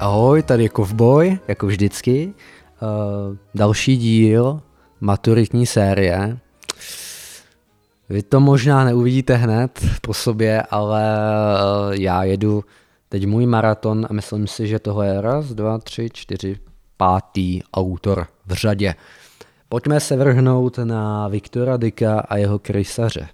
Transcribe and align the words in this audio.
Ahoj, 0.00 0.42
tady 0.42 0.62
je 0.62 0.68
Kovboj, 0.68 1.38
jako 1.48 1.66
vždycky. 1.66 2.34
Uh, 2.82 3.36
další 3.54 3.96
díl 3.96 4.60
maturitní 5.00 5.66
série. 5.66 6.38
Vy 8.08 8.22
to 8.22 8.40
možná 8.40 8.84
neuvidíte 8.84 9.34
hned 9.34 9.84
po 10.00 10.14
sobě, 10.14 10.62
ale 10.62 11.16
uh, 11.88 11.94
já 11.94 12.24
jedu 12.24 12.64
teď 13.08 13.26
můj 13.26 13.46
maraton 13.46 14.06
a 14.10 14.12
myslím 14.12 14.46
si, 14.46 14.66
že 14.66 14.78
tohle 14.78 15.06
je 15.06 15.20
raz, 15.20 15.46
dva, 15.46 15.78
tři, 15.78 16.08
čtyři, 16.12 16.56
pátý 16.96 17.62
autor 17.74 18.26
v 18.46 18.52
řadě. 18.52 18.94
Pojďme 19.68 20.00
se 20.00 20.16
vrhnout 20.16 20.78
na 20.78 21.28
Viktora 21.28 21.76
Dika 21.76 22.20
a 22.20 22.36
jeho 22.36 22.58
krysaře. 22.58 23.28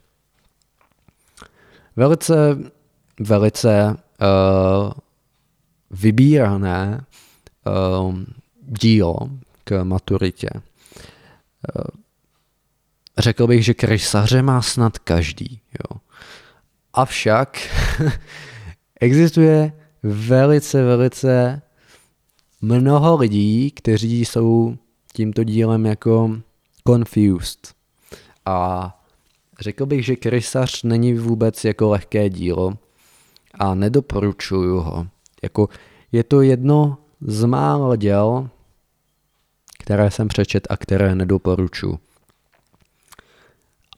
Velice, 1.97 2.59
velice 3.21 3.97
uh, 4.21 4.93
vybírané 5.95 7.05
uh, 7.67 8.19
dílo 8.61 9.17
k 9.65 9.85
maturitě. 9.85 10.51
Uh, 10.55 11.85
řekl 13.19 13.47
bych, 13.47 13.65
že 13.65 13.75
krysaře 13.75 14.43
má 14.43 14.63
snad 14.63 14.99
každý. 14.99 15.61
Jo. 15.73 16.01
Avšak 16.95 17.59
existuje 19.01 19.73
velice, 20.03 20.83
velice 20.83 21.63
mnoho 22.61 23.17
lidí, 23.17 23.71
kteří 23.71 24.25
jsou 24.25 24.77
tímto 25.13 25.45
dílem 25.45 25.87
jako 25.87 26.37
confused. 26.87 27.75
A 28.47 28.91
řekl 29.61 29.87
bych, 29.87 30.05
že 30.05 30.17
krysař 30.17 30.83
není 30.83 31.15
vůbec 31.15 31.65
jako 31.65 31.89
lehké 31.89 32.29
dílo 32.29 32.79
a 33.55 33.75
nedoporučuju 33.75 34.81
ho. 34.81 35.07
Jako 35.45 35.69
je 36.13 36.25
to 36.25 36.43
jedno 36.43 36.99
z 37.21 37.45
mála 37.45 37.97
děl, 37.97 38.49
které 39.79 40.11
jsem 40.11 40.29
přečet 40.29 40.67
a 40.71 40.77
které 40.77 41.15
nedoporučuji. 41.15 41.99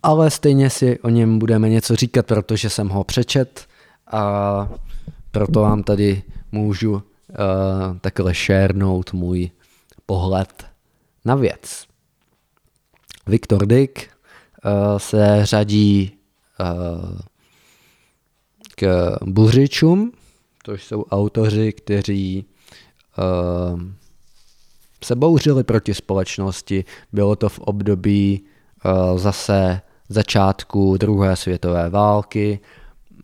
Ale 0.02 0.30
stejně 0.30 0.70
si 0.70 1.00
o 1.00 1.08
něm 1.08 1.38
budeme 1.38 1.68
něco 1.68 1.96
říkat, 1.96 2.26
protože 2.26 2.70
jsem 2.70 2.88
ho 2.88 3.04
přečet 3.04 3.66
a 4.06 4.68
proto 5.30 5.60
vám 5.60 5.82
tady 5.82 6.22
můžu 6.52 6.92
uh, 6.92 7.02
takhle 8.00 8.34
šernout 8.34 9.12
můj 9.12 9.50
pohled 10.06 10.66
na 11.24 11.34
věc. 11.34 11.86
Viktor 13.26 13.66
Dick 13.66 13.98
uh, 13.98 14.98
se 14.98 15.40
řadí 15.42 16.12
uh, 16.60 17.18
k 18.76 19.12
buřičům, 19.24 20.12
to 20.66 20.72
jsou 20.72 21.04
autoři, 21.04 21.72
kteří 21.72 22.44
uh, 23.18 23.80
se 25.04 25.14
bouřili 25.14 25.64
proti 25.64 25.94
společnosti. 25.94 26.84
Bylo 27.12 27.36
to 27.36 27.48
v 27.48 27.58
období 27.58 28.42
uh, 28.84 29.18
zase 29.18 29.80
začátku 30.08 30.96
druhé 30.96 31.36
světové 31.36 31.90
války. 31.90 32.60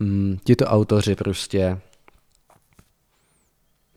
Um, 0.00 0.38
tito 0.44 0.64
autoři 0.64 1.14
prostě 1.14 1.78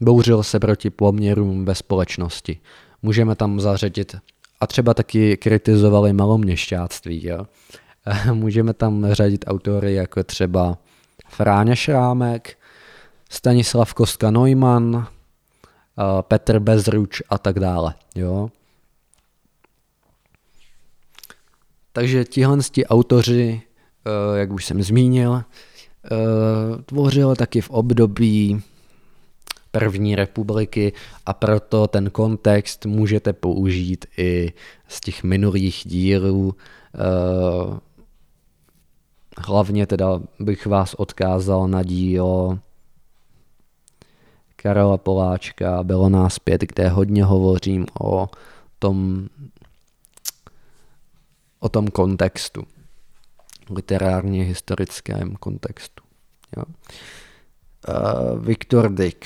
bouřil 0.02 0.44
se 0.44 0.60
proti 0.60 0.90
poměrům 0.90 1.66
ve 1.66 1.76
společnosti. 1.76 2.60
Můžeme 3.02 3.36
tam 3.36 3.60
zařadit 3.60 4.16
a 4.60 4.67
třeba 4.67 4.94
taky 4.94 5.38
kritizovali 5.38 6.14
maloměšťáctví. 6.14 7.28
Jo? 7.28 7.48
Můžeme 8.34 8.73
tam 8.73 9.05
řadit 9.11 9.45
autory 9.48 9.94
jako 9.94 10.23
třeba 10.23 10.78
Fráňa 11.30 11.76
Šrámek, 11.76 12.58
Stanislav 13.30 13.93
Kostka 13.93 14.31
Neumann, 14.31 14.95
uh, 14.95 15.03
Petr 16.21 16.59
Bezruč 16.59 17.21
a 17.30 17.37
tak 17.37 17.59
dále. 17.59 17.93
Jo? 18.15 18.49
Takže 21.91 22.25
tihle 22.25 22.58
autoři, 22.86 23.61
uh, 24.05 24.37
jak 24.37 24.52
už 24.52 24.65
jsem 24.65 24.83
zmínil, 24.83 25.31
uh, 25.31 25.41
tvořili 26.86 27.36
taky 27.36 27.61
v 27.61 27.69
období 27.69 28.61
první 29.71 30.15
republiky 30.15 30.93
a 31.25 31.33
proto 31.33 31.87
ten 31.87 32.09
kontext 32.09 32.86
můžete 32.86 33.33
použít 33.33 34.05
i 34.17 34.53
z 34.87 35.02
těch 35.02 35.23
minulých 35.23 35.81
dílů. 35.86 36.55
Hlavně 39.37 39.87
teda 39.87 40.21
bych 40.39 40.65
vás 40.65 40.93
odkázal 40.93 41.67
na 41.67 41.83
dílo 41.83 42.59
Karela 44.65 44.98
Poláčka, 44.98 45.83
bylo 45.83 46.09
nás 46.09 46.39
pět, 46.39 46.61
kde 46.61 46.89
hodně 46.89 47.23
hovořím 47.23 47.86
o 48.02 48.30
tom, 48.80 49.27
o 51.59 51.70
tom 51.70 51.87
kontextu, 51.87 52.64
literárně 53.70 54.43
historickém 54.43 55.36
kontextu. 55.36 56.04
Jo. 56.58 56.64
Uh, 57.87 58.45
Viktor 58.45 58.93
Dick. 58.93 59.25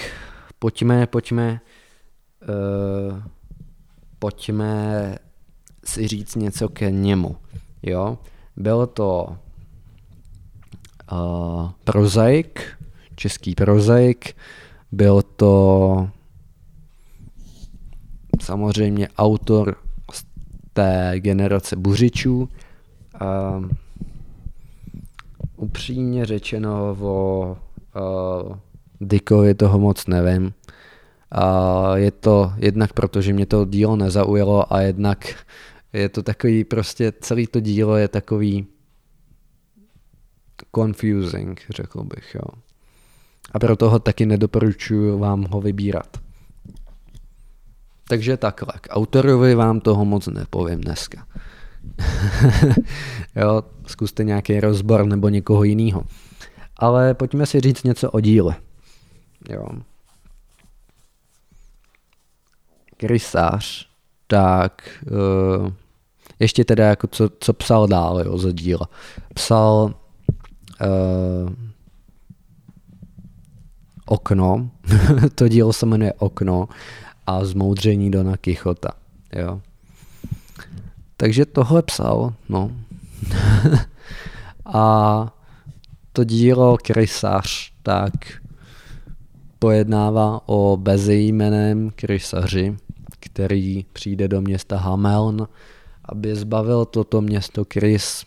Pojďme, 0.60 1.08
pojďme, 1.08 1.62
uh, 2.42 3.22
pojďme 4.20 5.16
si 5.86 6.08
říct 6.08 6.36
něco 6.36 6.70
ke 6.70 6.92
němu. 6.92 7.38
Jo. 7.84 8.18
Byl 8.58 8.88
to 8.88 9.38
uh, 11.12 11.72
prozaik, 11.84 12.78
český 13.16 13.56
prozaik, 13.56 14.36
byl 14.92 15.22
to 15.22 16.10
samozřejmě 18.42 19.10
autor 19.18 19.76
z 20.14 20.26
té 20.74 21.14
generace 21.18 21.76
buřičů. 21.76 22.50
A 23.20 23.62
upřímně 25.58 26.26
řečeno 26.26 26.98
o 27.02 27.58
uh, 28.46 28.58
Dickovi 29.02 29.54
toho 29.54 29.80
moc 29.80 30.08
nevím. 30.08 30.54
A 31.32 31.98
je 31.98 32.12
to 32.12 32.54
jednak 32.58 32.94
proto, 32.94 33.22
že 33.22 33.34
mě 33.34 33.46
to 33.46 33.66
dílo 33.66 33.96
nezaujalo 33.96 34.74
a 34.74 34.82
jednak 34.82 35.46
je 35.94 36.10
to 36.10 36.24
takový 36.24 36.64
prostě, 36.64 37.14
celý 37.22 37.48
to 37.48 37.60
dílo 37.60 37.96
je 37.96 38.08
takový 38.08 38.68
confusing, 40.76 41.62
řekl 41.70 42.04
bych, 42.04 42.36
jo 42.36 42.62
a 43.52 43.60
proto 43.60 43.90
ho 43.90 44.00
taky 44.00 44.26
nedoporučuji 44.26 45.20
vám 45.20 45.46
ho 45.52 45.62
vybírat. 45.62 46.18
Takže 48.10 48.38
takhle, 48.38 48.74
k 48.82 48.88
autorovi 48.90 49.56
vám 49.56 49.80
toho 49.80 50.06
moc 50.06 50.28
nepovím 50.28 50.82
dneska. 50.82 51.28
jo, 53.36 53.64
zkuste 53.88 54.24
nějaký 54.24 54.60
rozbor 54.60 55.06
nebo 55.06 55.30
někoho 55.30 55.64
jiného. 55.64 56.04
Ale 56.78 57.14
pojďme 57.14 57.46
si 57.46 57.60
říct 57.60 57.84
něco 57.84 58.12
o 58.12 58.20
díle. 58.20 58.56
Jo. 59.50 59.68
Krysář, 62.98 63.90
tak 64.28 64.90
uh, 65.12 65.72
ještě 66.40 66.66
teda 66.66 66.88
jako 66.88 67.08
co, 67.08 67.30
co 67.40 67.54
psal 67.54 67.88
dál 67.88 68.22
jo, 68.26 68.38
za 68.38 68.52
díla. 68.52 68.90
Psal 69.34 69.94
uh, 70.82 71.54
Okno, 74.12 74.70
to 75.36 75.48
dílo 75.48 75.74
se 75.74 75.86
jmenuje 75.86 76.14
Okno 76.14 76.68
a 77.28 77.46
zmoudření 77.46 78.12
Dona 78.12 78.38
Kichota. 78.38 78.90
Jo. 79.36 79.62
Takže 81.18 81.46
tohle 81.46 81.82
psal, 81.82 82.34
no. 82.50 82.72
a 84.66 85.28
to 86.14 86.24
dílo 86.24 86.78
Krysař 86.84 87.72
tak 87.84 88.14
pojednává 89.60 90.42
o 90.46 90.78
bezejmeném 90.78 91.92
krysaři, 91.96 92.78
který 93.20 93.86
přijde 93.94 94.28
do 94.28 94.42
města 94.42 94.78
Hameln, 94.78 95.48
aby 96.06 96.36
zbavil 96.36 96.86
toto 96.86 97.22
město 97.22 97.66
Krys 97.66 98.26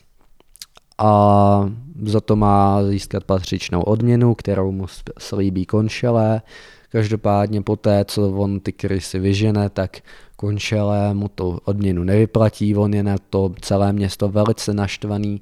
a 1.02 1.70
za 2.02 2.20
to 2.20 2.37
má 2.37 2.84
získat 2.84 3.25
patřičnou 3.25 3.82
odměnu, 3.82 4.34
kterou 4.34 4.72
mu 4.72 4.87
slíbí 5.19 5.66
konšelé. 5.66 6.43
Každopádně 6.88 7.62
poté, 7.62 8.04
co 8.04 8.31
on 8.31 8.60
ty 8.60 8.72
krysy 8.72 9.19
vyžene, 9.19 9.70
tak 9.70 10.00
konšelé 10.37 11.14
mu 11.14 11.28
tu 11.28 11.60
odměnu 11.64 12.04
nevyplatí, 12.04 12.76
on 12.76 12.94
je 12.94 13.02
na 13.02 13.16
to 13.31 13.54
celé 13.60 13.93
město 13.93 14.28
velice 14.28 14.75
naštvaný, 14.75 15.40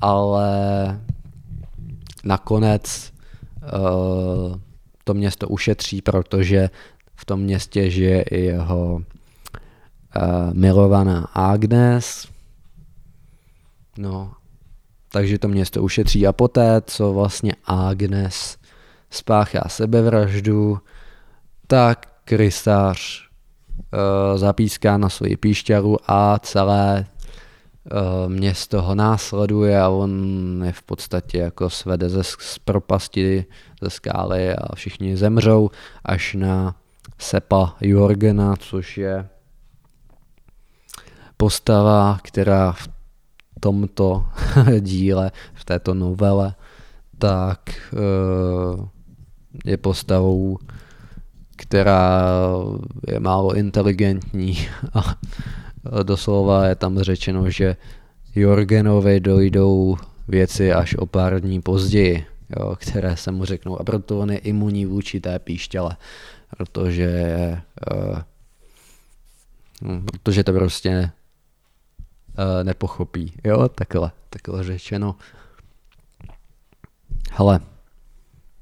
ale 0.00 0.48
nakonec 2.24 3.12
uh, 3.62 4.56
to 5.04 5.14
město 5.14 5.48
ušetří, 5.48 6.02
protože 6.02 6.70
v 7.16 7.24
tom 7.24 7.40
městě 7.40 7.90
žije 7.90 8.22
i 8.22 8.40
jeho 8.40 8.94
uh, 8.94 9.02
milovaná 10.52 11.28
Agnes. 11.34 12.28
No 13.98 14.32
takže 15.14 15.38
to 15.38 15.48
město 15.48 15.82
ušetří. 15.82 16.26
A 16.26 16.32
poté, 16.32 16.82
co 16.86 17.12
vlastně 17.12 17.54
Agnes 17.64 18.58
spáchá 19.10 19.64
sebevraždu, 19.68 20.78
tak 21.66 22.06
krysář 22.24 23.28
uh, 23.78 24.38
zapíská 24.38 24.98
na 24.98 25.08
svoji 25.08 25.36
píšťaru 25.36 25.96
a 26.06 26.38
celé 26.38 27.06
uh, 27.06 28.32
město 28.32 28.82
ho 28.82 28.94
následuje 28.94 29.80
a 29.80 29.88
on 29.88 30.10
je 30.66 30.72
v 30.72 30.82
podstatě 30.82 31.38
jako 31.38 31.70
svede 31.70 32.08
ze 32.08 32.24
z 32.24 32.58
propasti, 32.64 33.44
ze 33.82 33.90
skály 33.90 34.56
a 34.56 34.74
všichni 34.74 35.16
zemřou 35.16 35.70
až 36.04 36.34
na 36.34 36.74
Sepa 37.18 37.76
Jorgena, 37.80 38.56
což 38.56 38.98
je 38.98 39.28
postava, 41.36 42.18
která 42.22 42.72
v 42.72 43.03
tomto 43.60 44.26
díle, 44.80 45.30
v 45.54 45.64
této 45.64 45.94
novele, 45.94 46.54
tak 47.18 47.60
uh, 47.92 48.88
je 49.64 49.76
postavou, 49.76 50.58
která 51.56 52.26
je 53.08 53.20
málo 53.20 53.54
inteligentní 53.54 54.58
a 54.94 55.16
doslova 56.02 56.66
je 56.66 56.74
tam 56.74 56.98
řečeno, 56.98 57.50
že 57.50 57.76
Jorgenovi 58.34 59.20
dojdou 59.20 59.96
věci 60.28 60.72
až 60.72 60.94
o 60.94 61.06
pár 61.06 61.40
dní 61.40 61.60
později, 61.60 62.24
jo, 62.60 62.76
které 62.78 63.16
se 63.16 63.32
mu 63.32 63.44
řeknou. 63.44 63.80
A 63.80 63.84
proto 63.84 64.18
on 64.18 64.30
je 64.30 64.38
imunní 64.38 64.86
vůči 64.86 65.20
té 65.20 65.38
píšťale, 65.38 65.96
protože 66.56 67.12
uh, 67.92 68.18
protože 70.22 70.44
to 70.44 70.52
prostě 70.52 71.10
nepochopí, 72.62 73.32
jo, 73.44 73.68
takhle, 73.68 74.12
takhle 74.30 74.64
řečeno. 74.64 75.16
Hele, 77.32 77.60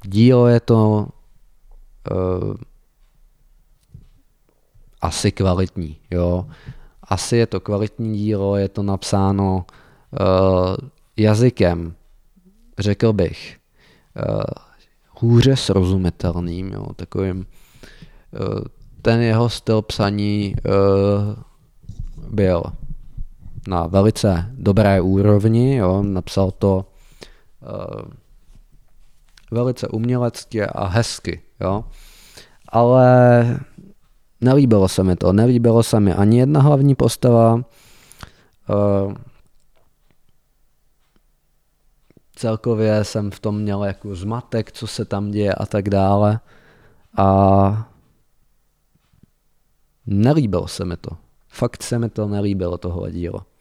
dílo 0.05 0.49
je 0.49 0.61
to 0.61 1.09
uh, 2.11 2.55
asi 5.01 5.33
kvalitní, 5.33 5.97
jo. 6.11 6.47
Asi 7.03 7.37
je 7.37 7.47
to 7.47 7.61
kvalitní 7.61 8.19
dílo, 8.19 8.57
je 8.57 8.69
to 8.69 8.83
napsáno 8.83 9.67
uh, 10.11 10.77
jazykem, 11.17 11.95
řekl 12.79 13.13
bych, 13.13 13.59
uh, 14.29 14.43
hůře 15.21 15.57
srozumitelným, 15.57 16.73
jo, 16.73 16.87
takovým, 16.97 17.39
uh, 17.39 18.61
ten 19.03 19.21
jeho 19.21 19.51
styl 19.51 19.83
psaní 19.83 20.55
uh, 20.55 21.35
byl 22.35 22.63
na 23.69 23.87
velice 23.87 24.51
dobré 24.53 25.01
úrovni, 25.01 25.77
jo, 25.77 26.03
napsal 26.03 26.51
to 26.51 26.85
uh, 27.63 28.03
velice 29.51 29.89
umělecky 29.89 30.63
a 30.63 30.87
hezky, 30.87 31.43
jo. 31.61 31.85
Ale 32.69 33.61
nelíbilo 34.41 34.89
se 34.89 35.05
mi 35.05 35.17
to, 35.17 35.33
nelíbilo 35.33 35.83
se 35.83 36.01
mi 36.01 36.15
ani 36.15 36.39
jedna 36.39 36.61
hlavní 36.61 36.95
postava, 36.95 37.55
uh, 37.55 37.63
celkově 42.37 43.05
jsem 43.05 43.31
v 43.31 43.41
tom 43.41 43.59
měl 43.59 43.85
jako 43.85 44.15
zmatek, 44.15 44.73
co 44.73 44.87
se 44.87 45.05
tam 45.05 45.31
děje 45.31 45.55
a 45.55 45.67
tak 45.67 45.91
dále 45.91 46.41
a 47.17 47.89
nelíbilo 50.07 50.69
se 50.69 50.85
mi 50.85 50.97
to. 50.97 51.11
Fakt 51.49 51.83
se 51.83 51.99
mi 51.99 52.11
to 52.11 52.29
nelíbilo, 52.29 52.79
tohle 52.79 53.13
dílo. 53.13 53.52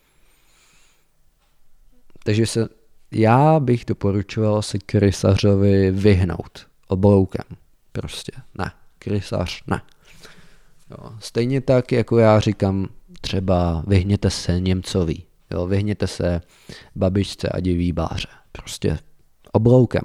Takže 2.23 2.45
se 2.45 2.69
já 3.11 3.59
bych 3.59 3.85
doporučoval 3.85 4.61
si 4.61 4.79
krysařovi 4.79 5.91
vyhnout 5.91 6.67
obloukem. 6.87 7.45
Prostě 7.91 8.31
ne. 8.57 8.71
Krysař 8.99 9.63
ne. 9.67 9.81
Jo. 10.91 11.11
Stejně 11.19 11.61
tak, 11.61 11.91
jako 11.91 12.17
já 12.17 12.39
říkám, 12.39 12.87
třeba 13.21 13.83
vyhněte 13.87 14.29
se 14.29 14.59
Němcovi. 14.59 15.15
Jo, 15.51 15.67
vyhněte 15.67 16.07
se 16.07 16.41
babičce 16.95 17.49
a 17.49 17.59
diví 17.59 17.91
báře. 17.91 18.27
Prostě 18.51 18.99
obloukem. 19.51 20.03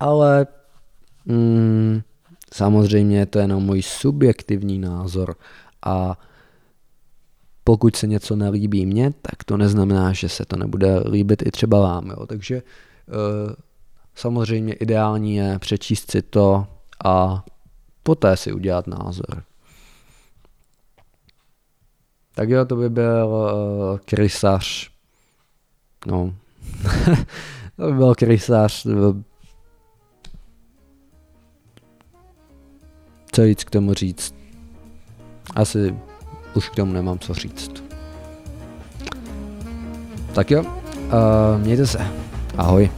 Ale 0.00 0.46
mm, 1.24 2.02
samozřejmě 2.54 3.26
to 3.26 3.38
je 3.38 3.42
jenom 3.42 3.62
můj 3.62 3.82
subjektivní 3.82 4.78
názor 4.78 5.36
a 5.82 6.18
pokud 7.68 7.96
se 7.96 8.06
něco 8.06 8.36
nelíbí 8.36 8.86
mně, 8.86 9.12
tak 9.22 9.44
to 9.44 9.56
neznamená, 9.56 10.12
že 10.12 10.28
se 10.28 10.44
to 10.44 10.56
nebude 10.56 10.98
líbit 10.98 11.42
i 11.46 11.50
třeba 11.50 11.80
vám. 11.80 12.10
Jo. 12.10 12.26
Takže 12.26 12.56
e, 12.56 12.62
samozřejmě 14.14 14.72
ideální 14.72 15.36
je 15.36 15.58
přečíst 15.58 16.10
si 16.10 16.22
to 16.22 16.66
a 17.04 17.44
poté 18.02 18.36
si 18.36 18.52
udělat 18.52 18.86
názor. 18.86 19.42
Tak 22.34 22.50
jo, 22.50 22.64
to 22.64 22.76
by 22.76 22.90
byl 22.90 23.26
uh, 23.26 23.98
krysař. 23.98 24.90
No. 26.06 26.34
to 27.76 27.86
by 27.86 27.92
byl 27.92 28.14
krysař. 28.14 28.86
Co 33.32 33.42
víc 33.42 33.64
k 33.64 33.70
tomu 33.70 33.94
říct? 33.94 34.34
Asi 35.54 36.07
už 36.54 36.68
k 36.68 36.74
tomu 36.74 36.92
nemám 36.92 37.18
co 37.18 37.34
říct. 37.34 37.84
Tak 40.32 40.50
jo, 40.50 40.60
uh, 40.62 40.68
mějte 41.62 41.86
se. 41.86 42.06
Ahoj. 42.56 42.90